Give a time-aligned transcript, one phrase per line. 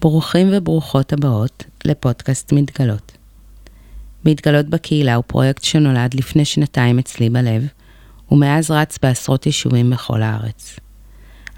[0.00, 3.12] ברוכים וברוכות הבאות לפודקאסט מתגלות.
[4.24, 7.66] מתגלות בקהילה הוא פרויקט שנולד לפני שנתיים אצלי בלב,
[8.30, 10.78] ומאז רץ בעשרות יישובים בכל הארץ.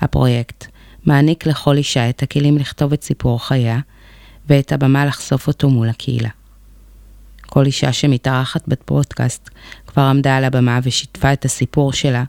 [0.00, 0.66] הפרויקט
[1.06, 3.78] מעניק לכל אישה את הכלים לכתוב את סיפור חייה,
[4.48, 6.30] ואת הבמה לחשוף אותו מול הקהילה.
[7.42, 9.50] כל אישה שמתארחת בפודקאסט
[9.86, 12.24] כבר עמדה על הבמה ושיתפה את הסיפור שלה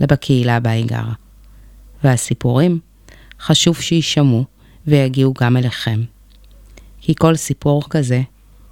[0.00, 1.12] לבקהילה בה היא גרה.
[2.04, 2.78] והסיפורים,
[3.40, 4.44] חשוב שיישמעו
[4.86, 6.00] ויגיעו גם אליכם.
[7.00, 8.22] כי כל סיפור כזה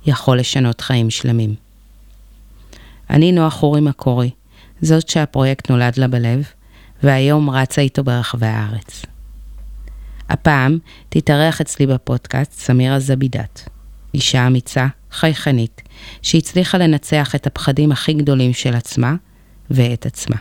[0.07, 1.55] יכול לשנות חיים שלמים.
[3.11, 4.31] אני נועה חורי מקורי,
[4.83, 6.45] זאת שהפרויקט נולד לה בלב,
[7.03, 9.03] והיום רצה איתו ברחבי הארץ.
[10.29, 13.69] הפעם תתארח אצלי בפודקאסט סמירה זבידת,
[14.15, 15.83] אישה אמיצה, חייכנית,
[16.23, 19.15] שהצליחה לנצח את הפחדים הכי גדולים של עצמה
[19.71, 20.37] ואת עצמה.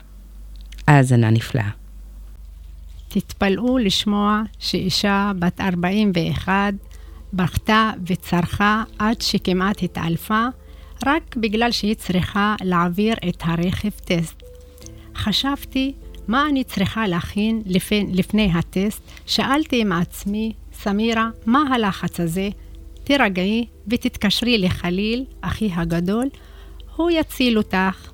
[0.87, 1.78] האזנה נפלאה.
[3.09, 6.73] תתפלאו לשמוע שאישה בת 41
[7.33, 10.45] בכתה וצרחה עד שכמעט התעלפה,
[11.05, 14.43] רק בגלל שהיא צריכה להעביר את הרכב טסט.
[15.15, 15.93] חשבתי
[16.27, 22.49] מה אני צריכה להכין לפני, לפני הטסט, שאלתי עם עצמי, סמירה, מה הלחץ הזה?
[23.03, 26.29] תירגעי ותתקשרי לחליל, אחי הגדול,
[26.95, 28.11] הוא יציל אותך.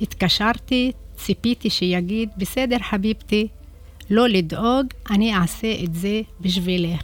[0.00, 3.48] התקשרתי, ציפיתי שיגיד, בסדר חביבתי,
[4.10, 7.02] לא לדאוג, אני אעשה את זה בשבילך.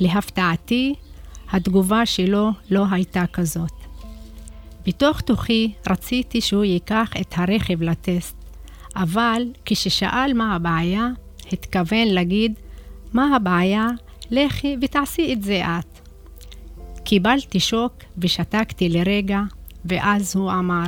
[0.00, 0.94] להפתעתי,
[1.50, 3.72] התגובה שלו לא הייתה כזאת.
[4.86, 8.36] בתוך תוכי רציתי שהוא ייקח את הרכב לטסט,
[8.96, 11.08] אבל כששאל מה הבעיה,
[11.52, 12.54] התכוון להגיד,
[13.12, 13.86] מה הבעיה?
[14.30, 16.00] לכי ותעשי את זה את.
[17.04, 19.40] קיבלתי שוק ושתקתי לרגע,
[19.84, 20.86] ואז הוא אמר,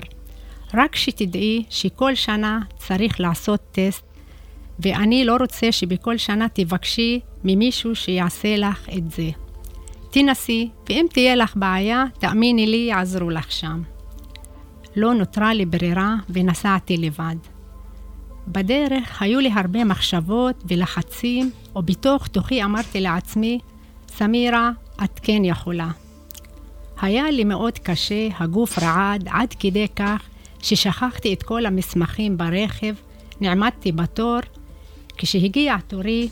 [0.75, 4.08] רק שתדעי שכל שנה צריך לעשות טסט
[4.79, 9.31] ואני לא רוצה שבכל שנה תבקשי ממישהו שיעשה לך את זה.
[10.11, 13.83] תנסי, ואם תהיה לך בעיה, תאמיני לי, יעזרו לך שם.
[14.97, 17.36] לא נותרה לי ברירה ונסעתי לבד.
[18.48, 23.58] בדרך היו לי הרבה מחשבות ולחצים, ובתוך תוכי אמרתי לעצמי,
[24.08, 24.70] סמירה,
[25.05, 25.91] את כן יכולה.
[27.01, 30.23] היה לי מאוד קשה, הגוף רעד עד כדי כך
[30.63, 32.95] ששכחתי את כל המסמכים ברכב,
[33.41, 34.39] נעמדתי בתור
[35.18, 36.29] כשהגיע תורי,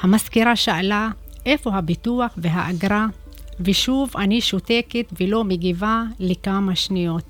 [0.00, 1.10] המזכירה שאלה
[1.46, 3.06] איפה הביטוח והאגרה,
[3.60, 7.24] ושוב אני שותקת ולא מגיבה לכמה שניות.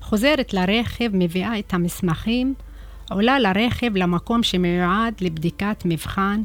[0.00, 2.54] חוזרת לרכב, מביאה את המסמכים,
[3.10, 6.42] עולה לרכב למקום שמיועד לבדיקת מבחן,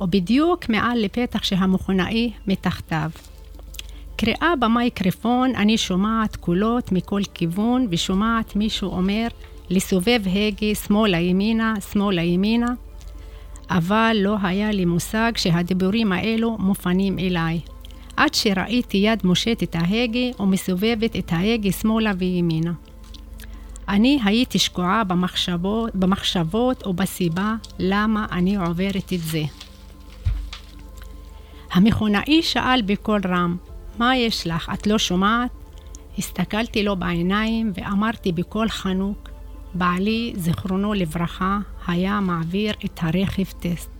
[0.00, 3.10] ובדיוק מעל לפתח שהמכונאי מתחתיו.
[4.16, 9.26] קריאה במייקרופון, אני שומעת קולות מכל כיוון ושומעת מישהו אומר
[9.70, 12.74] לסובב הגה שמאלה ימינה, שמאלה ימינה,
[13.70, 17.60] אבל לא היה לי מושג שהדיבורים האלו מופנים אליי.
[18.16, 22.72] עד שראיתי יד מושטת ההגה ומסובבת את ההגה שמאלה וימינה.
[23.88, 29.42] אני הייתי שקועה במחשבות, במחשבות ובסיבה למה אני עוברת את זה.
[31.72, 33.56] המכונאי שאל בקול רם,
[33.98, 35.50] מה יש לך, את לא שומעת?
[36.18, 39.30] הסתכלתי לו בעיניים ואמרתי בקול חנוק,
[39.74, 43.90] בעלי, זיכרונו לברכה, היה מעביר את הרכב טסט.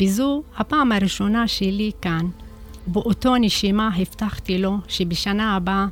[0.00, 2.26] וזו הפעם הראשונה שלי כאן.
[2.86, 5.86] באותו נשימה הבטחתי לו שבשנה הבאה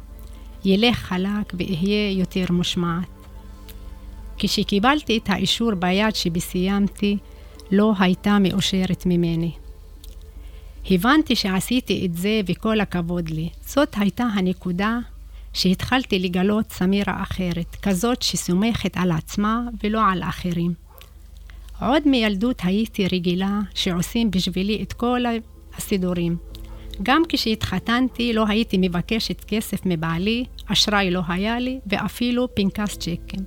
[0.64, 3.08] ילך חלק ואהיה יותר מושמעת.
[4.38, 7.16] כשקיבלתי את האישור ביד שבסיימתי,
[7.70, 9.52] לא הייתה מאושרת ממני.
[10.90, 13.48] הבנתי שעשיתי את זה וכל הכבוד לי.
[13.66, 14.98] זאת הייתה הנקודה
[15.52, 20.87] שהתחלתי לגלות סמירה אחרת, כזאת שסומכת על עצמה ולא על אחרים.
[21.80, 25.20] עוד מילדות הייתי רגילה שעושים בשבילי את כל
[25.76, 26.36] הסידורים.
[27.02, 33.40] גם כשהתחתנתי לא הייתי מבקשת כסף מבעלי, אשראי לא היה לי, ואפילו פנקס צ'קים.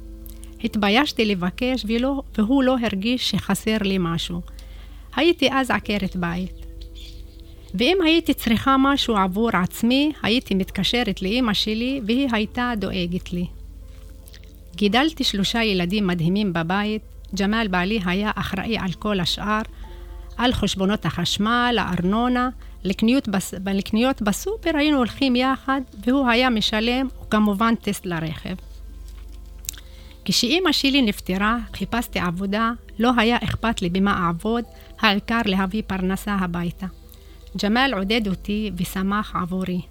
[0.64, 4.42] התביישתי לבקש ולא, והוא לא הרגיש שחסר לי משהו.
[5.16, 6.52] הייתי אז עקרת בית.
[7.74, 13.46] ואם הייתי צריכה משהו עבור עצמי, הייתי מתקשרת לאימא שלי והיא הייתה דואגת לי.
[14.76, 17.02] גידלתי שלושה ילדים מדהימים בבית,
[17.40, 19.62] ג'מאל בעלי היה אחראי על כל השאר,
[20.38, 22.50] על חשבונות החשמל, הארנונה,
[22.84, 23.54] לקניות, בס...
[23.54, 28.56] לקניות בסופר היינו הולכים יחד והוא היה משלם, וכמובן טסט לרכב.
[30.26, 34.64] כשאימא שלי נפטרה, חיפשתי עבודה, לא היה אכפת לי במה אעבוד,
[35.00, 36.86] העיקר להביא פרנסה הביתה.
[37.64, 39.82] ג'מאל עודד אותי ושמח עבורי.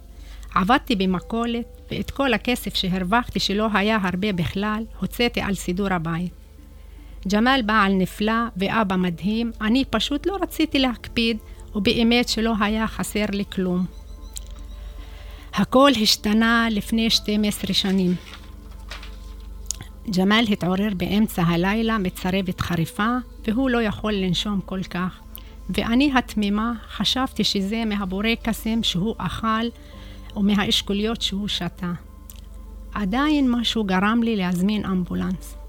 [0.55, 6.40] עבדתי במכולת, ואת כל הכסף שהרווחתי, שלא היה הרבה בכלל, הוצאתי על סידור הבית.
[7.29, 11.37] ג'מאל בעל נפלא ואבא מדהים, אני פשוט לא רציתי להקפיד,
[11.75, 13.87] ובאמת שלא היה חסר לי כלום.
[15.55, 18.15] הכל השתנה לפני 12 שנים.
[20.17, 25.21] ג'מאל התעורר באמצע הלילה מצרבת חריפה, והוא לא יכול לנשום כל כך.
[25.71, 29.67] ואני התמימה חשבתי שזה מהבורקסים שהוא אכל
[30.37, 31.93] ומהאשכוליות שהוא שתה.
[32.95, 35.60] עדיין משהו גרם לי להזמין אמבולנס.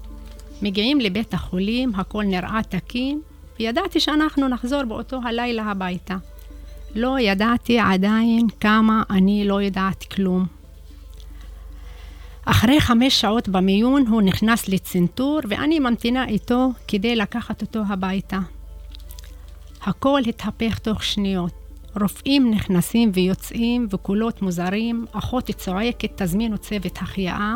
[0.62, 3.20] מגיעים לבית החולים, הכל נראה תקין,
[3.58, 6.16] וידעתי שאנחנו נחזור באותו הלילה הביתה.
[6.94, 10.46] לא ידעתי עדיין כמה אני לא יודעת כלום.
[12.44, 18.38] אחרי חמש שעות במיון הוא נכנס לצנתור ואני ממתינה איתו כדי לקחת אותו הביתה.
[19.82, 21.52] הכל התהפך תוך שניות.
[22.00, 27.54] רופאים נכנסים ויוצאים וקולות מוזרים, אחות צועקת תזמינו צוות החייאה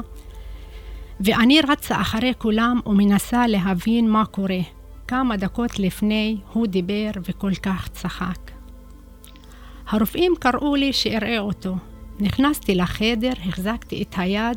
[1.21, 4.61] ואני רצה אחרי כולם ומנסה להבין מה קורה.
[5.09, 8.51] כמה דקות לפני הוא דיבר וכל כך צחק.
[9.89, 11.77] הרופאים קראו לי שאראה אותו.
[12.21, 14.57] נכנסתי לחדר, החזקתי את היד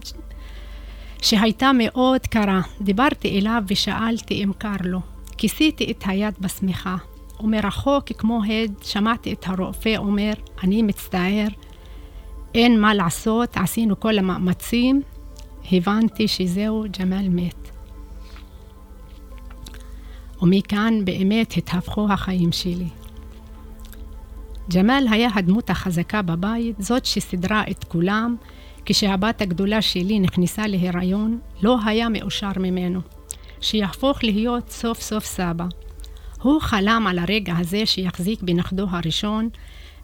[1.22, 2.62] שהייתה מאוד קרה.
[2.82, 5.00] דיברתי אליו ושאלתי אם קר לו.
[5.38, 6.96] כיסיתי את היד בשמיכה,
[7.40, 10.34] ומרחוק כמו הד שמעתי את הרופא אומר,
[10.64, 11.48] אני מצטער,
[12.56, 15.02] אין מה לעשות, עשינו כל המאמצים.
[15.72, 17.70] הבנתי שזהו ג'מאל מת.
[20.42, 22.88] ומכאן באמת התהפכו החיים שלי.
[24.74, 28.36] ג'מאל היה הדמות החזקה בבית, זאת שסידרה את כולם.
[28.86, 33.00] כשהבת הגדולה שלי נכנסה להיריון, לא היה מאושר ממנו.
[33.62, 35.66] שיהפוך להיות סוף סוף סבא.
[36.42, 39.50] הוא חלם על הרגע הזה שיחזיק בנכדו הראשון,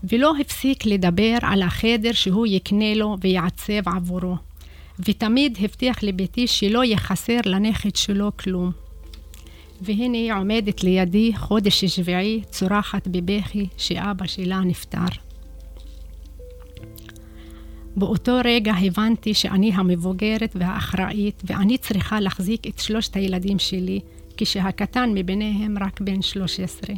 [0.03, 4.35] ולא הפסיק לדבר על החדר שהוא יקנה לו ויעצב עבורו.
[4.99, 8.71] ותמיד הבטיח לביתי שלא יחסר לנכד שלו כלום.
[9.81, 15.05] והנה היא עומדת לידי חודש שביעי, צורחת בבכי שאבא שלה נפטר.
[17.95, 23.99] באותו רגע הבנתי שאני המבוגרת והאחראית ואני צריכה להחזיק את שלושת הילדים שלי,
[24.37, 26.95] כשהקטן מביניהם רק בן 13.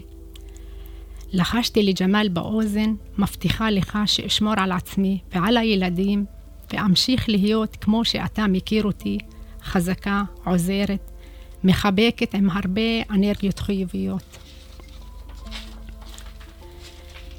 [1.34, 6.26] לחשתי לג'מאל באוזן, מבטיחה לך שאשמור על עצמי ועל הילדים
[6.74, 9.18] ואמשיך להיות כמו שאתה מכיר אותי,
[9.64, 11.12] חזקה, עוזרת,
[11.64, 14.38] מחבקת עם הרבה אנרגיות חיוביות.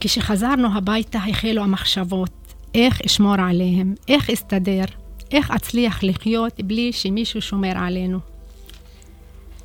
[0.00, 2.30] כשחזרנו הביתה החלו המחשבות,
[2.74, 4.84] איך אשמור עליהם, איך אסתדר,
[5.30, 8.18] איך אצליח לחיות בלי שמישהו שומר עלינו.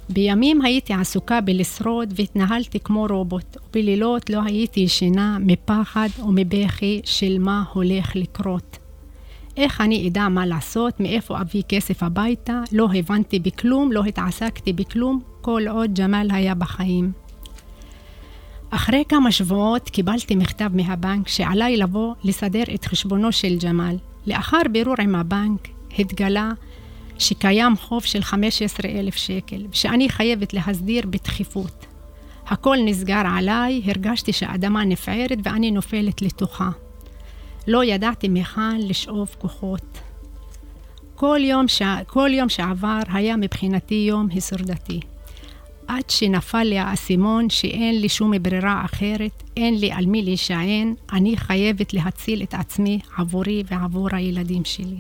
[0.10, 7.64] בימים הייתי עסוקה בלשרוד והתנהלתי כמו רובוט, ובלילות לא הייתי ישנה מפחד ומבכי של מה
[7.74, 8.83] הולך לקרות.
[9.58, 15.20] איך אני אדע מה לעשות, מאיפה אביא כסף הביתה, לא הבנתי בכלום, לא התעסקתי בכלום,
[15.42, 17.12] כל עוד ג'מאל היה בחיים.
[18.70, 23.98] אחרי כמה שבועות קיבלתי מכתב מהבנק שעליי לבוא לסדר את חשבונו של ג'מאל.
[24.28, 25.68] לאחר בירור עם הבנק
[26.00, 26.52] התגלה
[27.20, 31.86] שקיים חוב של 15,000 שקל, ושאני חייבת להסדיר בדחיפות.
[32.48, 36.70] הכל נסגר עליי, הרגשתי שהאדמה נפערת ואני נופלת לתוכה.
[37.68, 40.00] לא ידעתי מהיכן לשאוב כוחות.
[41.16, 41.82] כל יום, ש...
[42.08, 45.00] כל יום שעבר היה מבחינתי יום הישרדתי.
[45.88, 51.38] עד שנפל לי האסימון שאין לי שום ברירה אחרת, אין לי על מי להישען, אני
[51.38, 55.00] חייבת להציל את עצמי עבורי ועבור הילדים שלי.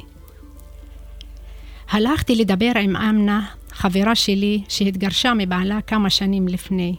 [1.89, 6.95] הלכתי לדבר עם אמנה, חברה שלי, שהתגרשה מבעלה כמה שנים לפני.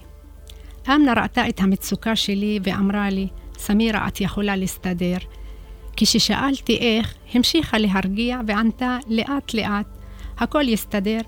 [0.88, 3.28] אמנה ראתה את המצוקה שלי ואמרה לי,
[3.58, 5.16] סמירה, את יכולה להסתדר.
[5.96, 9.86] כששאלתי איך, המשיכה להרגיע וענתה לאט לאט,
[10.38, 11.20] הכל יסתדר,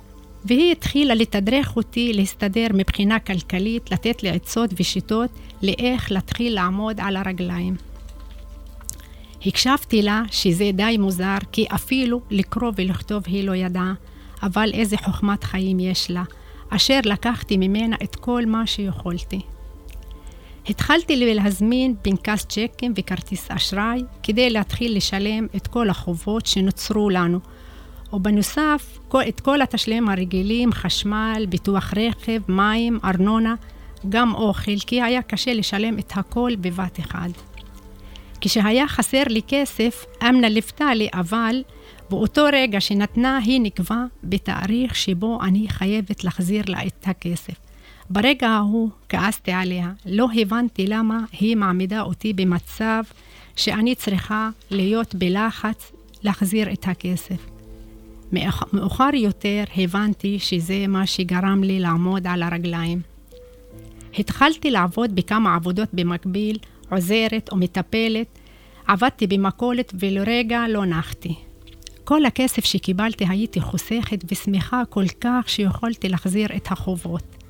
[0.44, 5.30] והיא התחילה לתדרך אותי להסתדר מבחינה כלכלית, לתת לי עצות ושיטות
[5.62, 7.76] לאיך להתחיל לעמוד על הרגליים.
[9.46, 13.94] הקשבתי לה שזה די מוזר, כי אפילו לקרוא ולכתוב היא לא ידעה,
[14.42, 16.22] אבל איזה חוכמת חיים יש לה,
[16.70, 19.40] אשר לקחתי ממנה את כל מה שיכולתי.
[20.68, 27.40] התחלתי להזמין פנקס צ'קים וכרטיס אשראי כדי להתחיל לשלם את כל החובות שנוצרו לנו,
[28.12, 33.54] ובנוסף את כל התשלומים הרגילים, חשמל, ביטוח רכב, מים, ארנונה,
[34.08, 37.28] גם אוכל, כי היה קשה לשלם את הכל בבת אחד.
[38.40, 41.62] כשהיה חסר לי כסף, אמנה ליוותה לי, אבל
[42.10, 47.65] באותו רגע שנתנה היא נקבע בתאריך שבו אני חייבת להחזיר לה את הכסף.
[48.10, 53.02] ברגע ההוא כעסתי עליה, לא הבנתי למה היא מעמידה אותי במצב
[53.56, 57.46] שאני צריכה להיות בלחץ להחזיר את הכסף.
[58.72, 63.00] מאוחר יותר הבנתי שזה מה שגרם לי לעמוד על הרגליים.
[64.18, 66.58] התחלתי לעבוד בכמה עבודות במקביל,
[66.90, 68.26] עוזרת או מטפלת.
[68.86, 71.34] עבדתי במכולת ולרגע לא נחתי.
[72.04, 77.45] כל הכסף שקיבלתי הייתי חוסכת ושמחה כל כך שיכולתי להחזיר את החובות.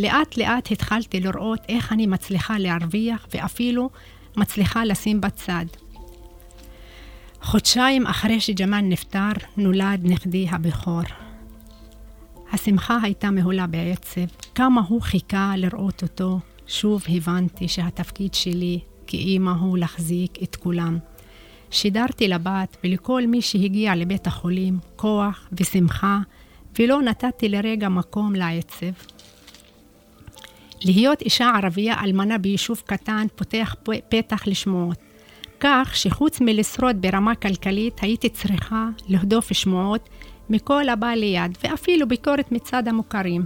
[0.00, 3.90] לאט לאט התחלתי לראות איך אני מצליחה להרוויח ואפילו
[4.36, 5.64] מצליחה לשים בצד.
[7.42, 11.02] חודשיים אחרי שג'מאל נפטר, נולד נכדי הבכור.
[12.52, 14.26] השמחה הייתה מהולה בעצב.
[14.54, 16.38] כמה הוא חיכה לראות אותו.
[16.66, 20.98] שוב הבנתי שהתפקיד שלי כאימא הוא להחזיק את כולם.
[21.70, 26.18] שידרתי לבת ולכל מי שהגיע לבית החולים כוח ושמחה,
[26.78, 29.19] ולא נתתי לרגע מקום לעצב.
[30.84, 33.74] להיות אישה ערבייה אלמנה ביישוב קטן פותח
[34.08, 34.96] פתח לשמועות.
[35.60, 40.08] כך שחוץ מלשרוד ברמה כלכלית הייתי צריכה להדוף שמועות
[40.50, 43.44] מכל הבא ליד, ואפילו ביקורת מצד המוכרים.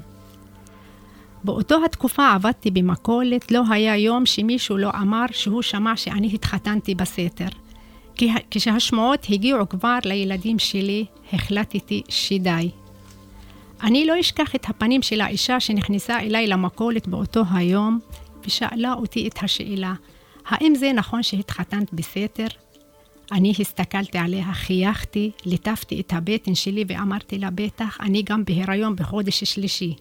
[1.44, 7.48] באותו התקופה עבדתי במכולת, לא היה יום שמישהו לא אמר שהוא שמע שאני התחתנתי בסתר.
[8.50, 12.70] כשהשמועות הגיעו כבר לילדים שלי, החלטתי שדי.
[13.82, 17.98] אני לא אשכח את הפנים של האישה שנכנסה אליי למכולת באותו היום,
[18.46, 19.94] ושאלה אותי את השאלה,
[20.46, 22.46] האם זה נכון שהתחתנת בסתר?
[23.32, 29.44] אני הסתכלתי עליה, חייכתי, ליטפתי את הבטן שלי ואמרתי לה, בטח, אני גם בהיריון בחודש
[29.44, 29.94] שלישי.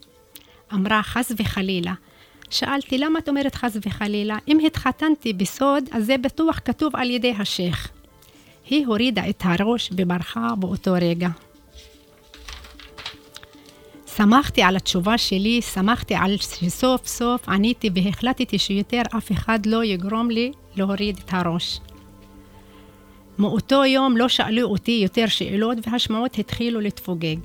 [0.74, 1.94] אמרה, חס וחלילה.
[2.50, 4.38] שאלתי, למה את אומרת חס וחלילה?
[4.48, 7.88] אם התחתנתי בסוד, אז זה בטוח כתוב על ידי השייח.
[8.70, 11.30] היא הורידה את הראש וברחה באותו רגע.
[14.18, 20.30] שמחתי על התשובה שלי, שמחתי על שסוף סוף עניתי והחלטתי שיותר אף אחד לא יגרום
[20.30, 21.80] לי להוריד את הראש.
[23.40, 27.38] מאותו יום לא שאלו אותי יותר שאלות והשמעות התחילו להתפוגג.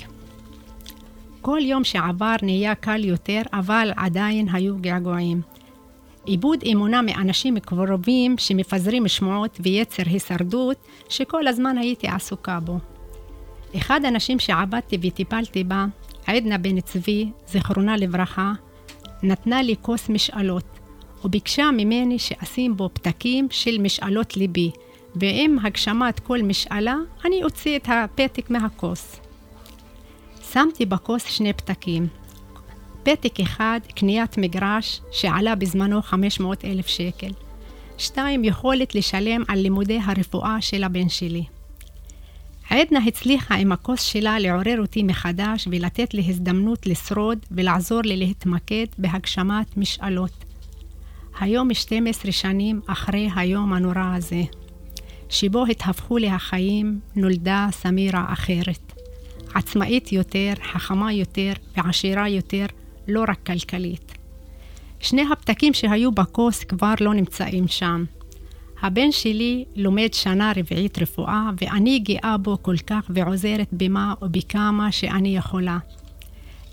[1.41, 5.41] כל יום שעבר נהיה קל יותר, אבל עדיין היו געגועים.
[6.27, 10.77] איבוד אמונה מאנשים קרובים שמפזרים שמועות ויצר הישרדות
[11.09, 12.79] שכל הזמן הייתי עסוקה בו.
[13.77, 15.87] אחד הנשים שעבדתי וטיפלתי בה,
[16.29, 18.53] עדנה בן צבי, זיכרונה לברכה,
[19.23, 20.65] נתנה לי כוס משאלות,
[21.25, 24.71] וביקשה ממני שאשים בו פתקים של משאלות ליבי,
[25.15, 29.21] ועם הגשמת כל משאלה, אני אוציא את הפתק מהכוס.
[30.53, 32.07] שמתי בכוס שני פתקים.
[33.03, 37.31] פתק אחד, קניית מגרש, שעלה בזמנו 500 אלף שקל.
[37.99, 41.45] שתיים, יכולת לשלם על לימודי הרפואה של הבן שלי.
[42.71, 48.87] עדנה הצליחה עם הכוס שלה לעורר אותי מחדש ולתת לי הזדמנות לשרוד ולעזור לי להתמקד
[48.99, 50.45] בהגשמת משאלות.
[51.41, 54.43] היום 12 שנים אחרי היום הנורא הזה,
[55.29, 58.93] שבו התהפכו לי החיים, נולדה סמירה אחרת.
[59.55, 62.67] עצמאית יותר, חכמה יותר ועשירה יותר,
[63.09, 64.13] לא רק כלכלית.
[65.01, 68.05] שני הפתקים שהיו בכוס כבר לא נמצאים שם.
[68.83, 75.37] הבן שלי לומד שנה רביעית רפואה, ואני גאה בו כל כך ועוזרת במה ובכמה שאני
[75.37, 75.79] יכולה.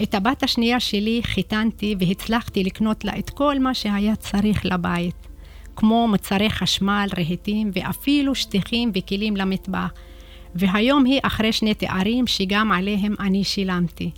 [0.03, 5.27] את הבת השנייה שלי חיתנתי והצלחתי לקנות לה את כל מה שהיה צריך לבית,
[5.75, 9.91] כמו מוצרי חשמל, רהיטים ואפילו שטיחים וכלים למטבח.
[10.55, 14.12] והיום היא אחרי שני תארים שגם עליהם אני שילמתי.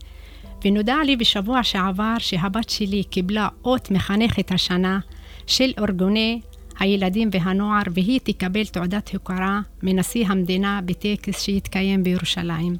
[0.65, 4.99] ונודע לי בשבוע שעבר שהבת שלי קיבלה אות מחנכת השנה
[5.47, 6.41] של ארגוני
[6.79, 12.75] הילדים והנוער, והיא תקבל תעודת הוקרה מנשיא המדינה בטקס שיתקיים בירושלים.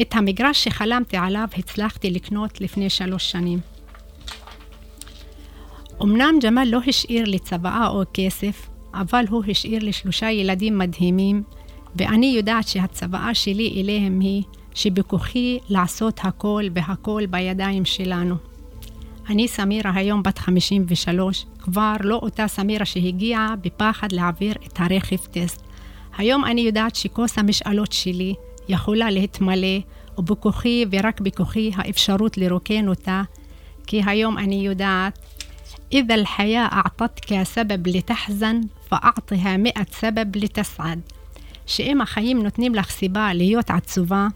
[0.00, 3.58] את המגרש שחלמתי עליו הצלחתי לקנות לפני שלוש שנים.
[6.02, 11.42] אמנם ג'מאל לא השאיר לי צוואה או כסף, אבל הוא השאיר לי שלושה ילדים מדהימים,
[11.96, 14.42] ואני יודעת שהצוואה שלי אליהם היא
[14.74, 18.53] שבכוחי לעשות הכל והכל בידיים שלנו.
[19.29, 25.63] אני סמירה היום בת 53, כבר לא אותה סמירה שהגיעה בפחד להעביר את הרכב טסט.
[26.17, 28.33] היום אני יודעת שכוס המשאלות שלי
[28.69, 29.77] יכולה להתמלא,
[30.17, 33.21] ובכוחי ורק בכוחי האפשרות לרוקן אותה,
[33.87, 35.19] כי היום אני יודעת
[35.93, 41.01] إذا الحياة أعطتك سبب لتحزن فأعطها مئة سبب لتسعد
[41.65, 44.27] שאם החיים נותנים לך סיבה להיות עצובה,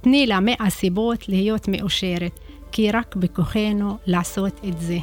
[0.00, 2.40] תני לה מאה סיבות להיות מאושרת.
[2.75, 4.97] כי רק בכוחנו לעשות את זה.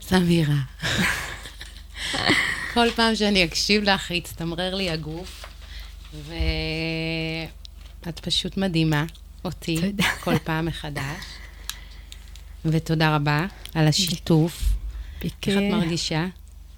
[0.00, 0.54] סמירה,
[2.74, 5.44] כל פעם שאני אקשיב לך, יצטמרר לי הגוף,
[6.14, 9.04] ואת פשוט מדהימה
[9.44, 11.31] אותי כל פעם מחדש.
[12.64, 14.62] ותודה רבה על השיתוף.
[15.24, 16.26] איך את מרגישה?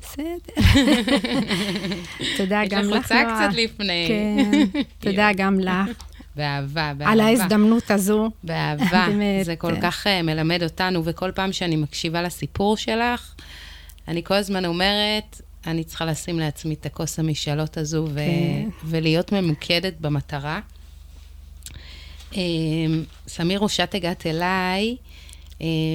[0.02, 0.54] בסדר.
[2.36, 2.98] תודה גם לך, נועה.
[2.98, 4.06] יש לך חוצה קצת לפני.
[4.08, 6.04] כן, תודה גם לך.
[6.36, 7.12] באהבה, באהבה.
[7.12, 8.30] על ההזדמנות הזו.
[8.44, 9.06] באהבה.
[9.08, 9.44] באמת.
[9.44, 13.34] זה כל כך uh, מלמד אותנו, וכל פעם שאני מקשיבה לסיפור שלך,
[14.08, 18.68] אני כל הזמן אומרת, אני צריכה לשים לעצמי את הכוס המשאלות הזו ו- כן.
[18.84, 20.60] ולהיות ממוקדת במטרה.
[22.32, 22.36] Um,
[23.28, 24.96] סמיר רושת הגעת אליי,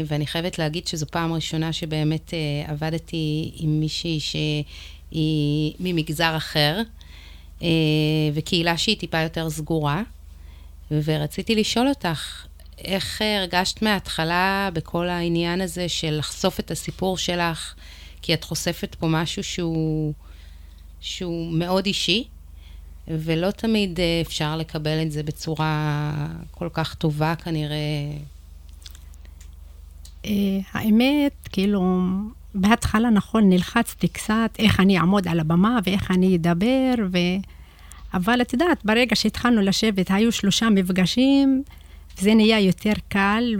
[0.06, 6.82] ואני חייבת להגיד שזו פעם ראשונה שבאמת uh, עבדתי עם מישהי שהיא ממגזר אחר,
[7.60, 7.64] uh,
[8.34, 10.02] וקהילה שהיא טיפה יותר סגורה.
[10.92, 12.46] ורציתי לשאול אותך,
[12.78, 17.76] איך הרגשת מההתחלה בכל העניין הזה של לחשוף את הסיפור שלך?
[18.22, 20.14] כי את חושפת פה משהו שהוא,
[21.02, 22.28] שהוא מאוד אישי,
[23.08, 26.12] ולא תמיד אה, אפשר לקבל את זה בצורה
[26.52, 27.78] כל כך טובה כנראה.
[30.26, 30.32] אה,
[30.74, 32.02] האמת, כאילו,
[32.56, 37.18] בהתחלה, נכון, נלחצתי קצת איך אני אעמוד על הבמה ואיך אני אדבר, ו...
[38.14, 41.64] אבל את יודעת, ברגע שהתחלנו לשבת, היו שלושה מפגשים,
[42.18, 43.56] זה נהיה יותר קל,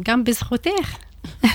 [0.00, 0.96] וגם בזכותך.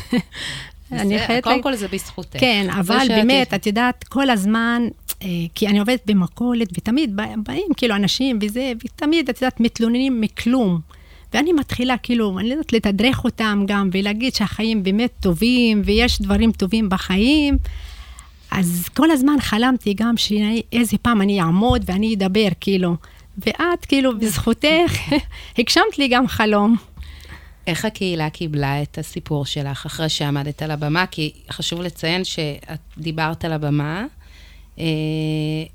[0.92, 1.44] אני חייבת...
[1.44, 2.40] קודם כל זה בזכותך.
[2.40, 4.82] כן, אבל באמת, את יודעת, כל הזמן,
[5.22, 10.80] אה, כי אני עובדת במכולת, ותמיד באים כאילו אנשים וזה, ותמיד, את יודעת, מתלוננים מכלום.
[11.34, 16.52] ואני מתחילה כאילו, אני לא יודעת, לתדרך אותם גם, ולהגיד שהחיים באמת טובים, ויש דברים
[16.52, 17.58] טובים בחיים.
[18.52, 22.96] אז כל הזמן חלמתי גם שאיזה פעם אני אעמוד ואני אדבר, כאילו.
[23.38, 25.14] ואת, כאילו, בזכותך,
[25.58, 26.76] הגשמת לי גם חלום.
[27.68, 31.06] איך הקהילה קיבלה את הסיפור שלך אחרי שעמדת על הבמה?
[31.06, 34.06] כי חשוב לציין שאת דיברת על הבמה,
[34.80, 34.86] אה,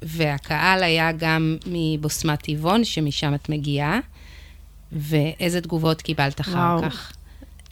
[0.03, 4.01] והקהל היה גם מבוסמת טבעון, שמשם את מגיעה,
[4.93, 6.83] ואיזה תגובות קיבלת אחר וואו.
[6.83, 7.13] כך?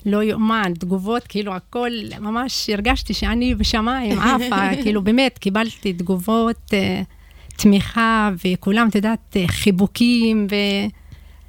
[0.06, 7.54] לא יאומן, תגובות, כאילו הכל, ממש הרגשתי שאני בשמיים, עפה, כאילו באמת, קיבלתי תגובות, uh,
[7.56, 10.54] תמיכה, וכולם, את יודעת, uh, חיבוקים, ו...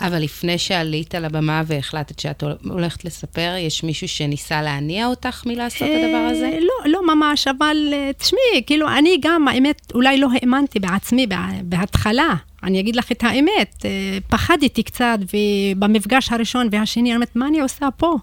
[0.01, 5.81] אבל לפני שעלית על הבמה והחלטת שאת הולכת לספר, יש מישהו שניסה להניע אותך מלעשות
[5.81, 6.57] את הדבר הזה?
[6.61, 7.77] לא, לא ממש, אבל
[8.17, 11.27] תשמעי, כאילו, אני גם, האמת, אולי לא האמנתי בעצמי
[11.63, 12.33] בהתחלה.
[12.63, 13.85] אני אגיד לך את האמת,
[14.27, 18.15] פחדתי קצת, ובמפגש הראשון והשני, אני אומרת, מה אני עושה פה?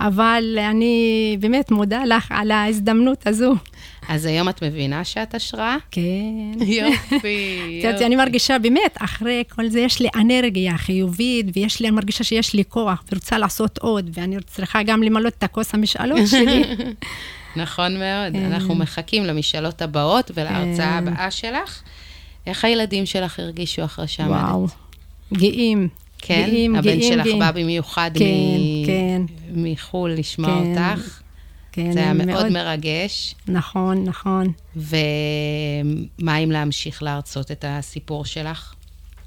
[0.00, 3.54] אבל אני באמת מודה לך על ההזדמנות הזו.
[4.08, 5.76] אז היום את מבינה שאת השראה?
[5.90, 6.64] כן.
[6.66, 7.80] יופי.
[7.82, 12.24] יודעת, אני מרגישה באמת, אחרי כל זה יש לי אנרגיה חיובית, ויש לי, אני מרגישה
[12.24, 16.62] שיש לי כוח, ורוצה לעשות עוד, ואני צריכה גם למלא את הכוס המשאלות שלי.
[17.56, 18.32] נכון מאוד.
[18.32, 18.52] כן.
[18.52, 21.08] אנחנו מחכים למשאלות הבאות ולהרצאה כן.
[21.08, 21.82] הבאה שלך.
[22.46, 24.42] איך הילדים שלך הרגישו אחרי שעמדת?
[24.42, 24.66] וואו,
[25.32, 25.88] גאים.
[26.18, 26.46] כן?
[26.50, 27.38] גאים, הבן גאים, שלך גאים.
[27.38, 28.86] בא במיוחד כן, מ...
[28.86, 29.22] כן.
[29.54, 31.20] מחו"ל לשמוע כן, אותך.
[31.72, 33.34] כן, זה היה מאוד, מאוד מרגש.
[33.48, 34.52] נכון, נכון.
[34.76, 38.74] ומה אם להמשיך להרצות את הסיפור שלך?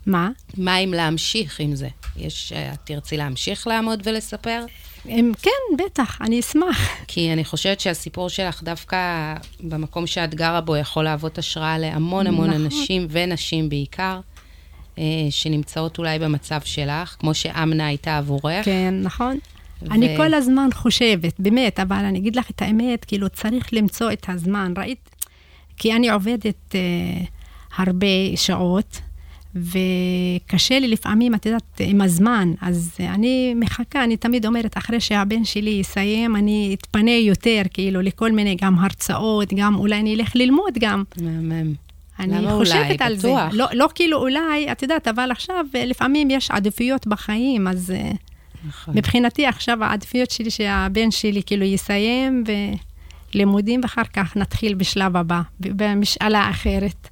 [0.06, 0.30] מה?
[0.58, 1.88] מה אם להמשיך עם זה?
[2.18, 4.66] יש, את תרצי להמשיך לעמוד ולספר?
[5.42, 6.90] כן, בטח, אני אשמח.
[7.08, 12.50] כי אני חושבת שהסיפור שלך דווקא במקום שאת גרה בו יכול להוות השראה להמון המון
[12.50, 12.62] נכון.
[12.66, 14.20] אנשים ונשים בעיקר.
[14.98, 18.66] אה, שנמצאות אולי במצב שלך, כמו שאמנה הייתה עבורך.
[18.66, 19.38] כן, נכון.
[19.82, 19.92] ו...
[19.92, 24.26] אני כל הזמן חושבת, באמת, אבל אני אגיד לך את האמת, כאילו, צריך למצוא את
[24.30, 24.74] הזמן.
[24.78, 25.10] ראית?
[25.78, 26.80] כי אני עובדת אה,
[27.78, 29.02] הרבה שעות,
[29.56, 32.52] וקשה לי לפעמים, את יודעת, עם הזמן.
[32.62, 38.32] אז אני מחכה, אני תמיד אומרת, אחרי שהבן שלי יסיים, אני אתפנה יותר, כאילו, לכל
[38.32, 41.04] מיני גם הרצאות, גם אולי אני אלך ללמוד גם.
[41.22, 41.74] מהמם.
[42.20, 43.52] אני חושבת על בטוח.
[43.52, 43.58] זה.
[43.58, 48.12] לא, לא כאילו אולי, את יודעת, אבל עכשיו לפעמים יש עדיפויות בחיים, אז אה,
[48.68, 48.98] נכון.
[48.98, 52.44] מבחינתי עכשיו העדיפויות שלי שהבן שלי כאילו יסיים
[53.34, 57.10] ולימודים, ואחר כך נתחיל בשלב הבא, במשאלה אחרת.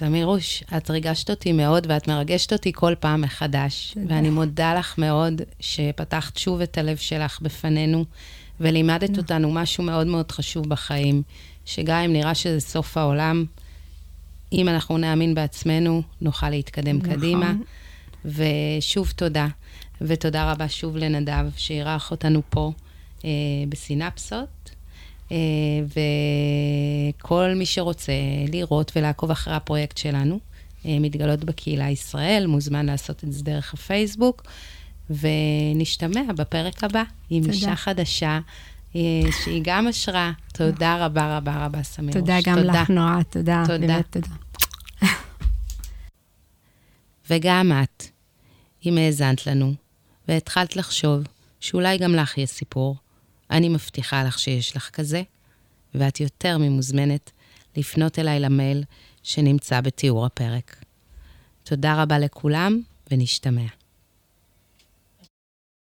[0.00, 3.90] סמירוש, את ריגשת אותי מאוד ואת מרגשת אותי כל פעם מחדש.
[3.94, 4.14] תודה.
[4.14, 8.04] ואני מודה לך מאוד שפתחת שוב את הלב שלך בפנינו,
[8.60, 11.22] ולימדת אותנו משהו מאוד מאוד חשוב בחיים,
[11.64, 13.44] שגם אם נראה שזה סוף העולם,
[14.52, 17.14] אם אנחנו נאמין בעצמנו, נוכל להתקדם נכון.
[17.14, 17.52] קדימה.
[18.24, 19.46] ושוב תודה,
[20.00, 22.72] ותודה רבה שוב לנדב, שאירח אותנו פה
[23.24, 23.30] אה,
[23.68, 24.59] בסינפסות.
[25.32, 25.36] אה,
[27.16, 28.12] וכל מי שרוצה
[28.52, 30.38] לראות ולעקוב אחרי הפרויקט שלנו,
[30.86, 34.42] אה, מתגלות בקהילה ישראל, מוזמן לעשות את זה דרך הפייסבוק,
[35.10, 37.54] ונשתמע בפרק הבא עם תודה.
[37.54, 38.40] אישה חדשה.
[38.96, 39.00] אה,
[39.44, 40.32] שהיא גם השראה.
[40.52, 42.16] תודה רבה רבה רבה, סמירוש.
[42.16, 42.82] תודה גם תודה.
[42.82, 43.62] לך, נועה, תודה.
[43.66, 43.86] תודה.
[43.86, 44.28] באמת תודה.
[47.30, 48.04] וגם את,
[48.86, 49.74] אם האזנת לנו,
[50.28, 51.22] והתחלת לחשוב
[51.60, 52.96] שאולי גם לך יש סיפור.
[53.50, 55.22] אני מבטיחה לך שיש לך כזה,
[55.94, 57.30] ואת יותר ממוזמנת
[57.76, 58.84] לפנות אליי למייל
[59.22, 60.84] שנמצא בתיאור הפרק.
[61.62, 63.79] תודה רבה לכולם, ונשתמע.